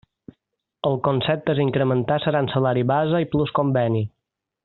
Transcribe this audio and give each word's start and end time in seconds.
Els 0.89 1.01
conceptes 1.07 1.61
a 1.61 1.63
incrementar 1.65 2.17
seran 2.25 2.49
salari 2.55 2.85
base 2.93 3.23
i 3.27 3.29
plus 3.35 3.55
conveni. 3.61 4.05